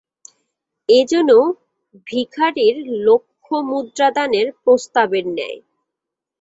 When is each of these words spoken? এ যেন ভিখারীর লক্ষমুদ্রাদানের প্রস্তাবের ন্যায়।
এ 0.89 0.99
যেন 1.11 1.29
ভিখারীর 2.07 2.75
লক্ষমুদ্রাদানের 3.05 4.47
প্রস্তাবের 4.63 5.25
ন্যায়। 5.29 5.59